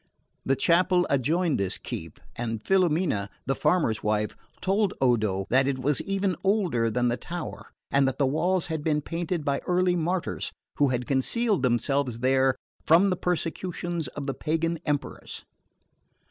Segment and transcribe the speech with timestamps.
[0.43, 6.01] The chapel adjoined this keep, and Filomena, the farmer's wife, told Odo that it was
[6.01, 10.51] even older than the tower and that the walls had been painted by early martyrs
[10.77, 15.45] who had concealed themselves there from the persecutions of the pagan emperors.